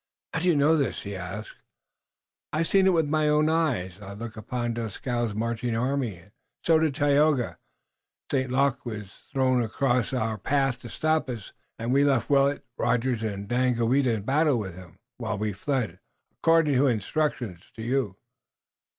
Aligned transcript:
"How 0.33 0.39
do 0.39 0.47
you 0.47 0.55
know 0.55 0.77
this?" 0.77 1.03
he 1.03 1.15
asked. 1.15 1.53
"I 2.51 2.57
have 2.57 2.67
seen 2.67 2.87
it 2.87 2.91
with 2.91 3.05
my 3.07 3.29
own 3.29 3.49
eyes. 3.49 3.99
I 4.01 4.13
looked 4.15 4.35
upon 4.35 4.73
Dieskau's 4.73 5.35
marching 5.35 5.75
army, 5.77 6.15
and 6.15 6.31
so 6.63 6.79
did 6.79 6.95
Tayoga. 6.95 7.59
St. 8.31 8.49
Luc 8.49 8.83
was 8.83 9.13
thrown 9.31 9.61
across 9.61 10.11
our 10.11 10.39
path 10.39 10.79
to 10.79 10.89
stop 10.89 11.29
us, 11.29 11.53
and 11.77 11.93
we 11.93 12.03
left 12.03 12.31
Willet, 12.31 12.65
Rogers 12.79 13.21
and 13.21 13.47
Daganoweda 13.47 14.11
in 14.11 14.23
battle 14.23 14.57
with 14.57 14.73
him, 14.73 14.97
while 15.17 15.37
we 15.37 15.53
fled, 15.53 15.99
according 16.31 16.73
to 16.77 16.87
instructions, 16.87 17.69
to 17.75 17.83
you." 17.83 18.15